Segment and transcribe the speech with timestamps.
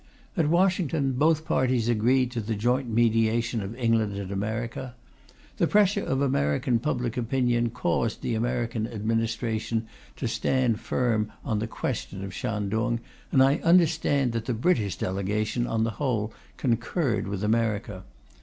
[0.35, 4.95] At Washington, both parties agreed to the joint mediation of England and America.
[5.57, 9.85] The pressure of American public opinion caused the American Administration
[10.15, 12.99] to stand firm on the question of Shantung,
[13.31, 18.03] and I understand that the British delegation, on the whole, concurred with America.